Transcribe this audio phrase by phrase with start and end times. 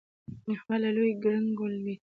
[0.53, 1.99] احمد له لوی ګړنګ ولوېد.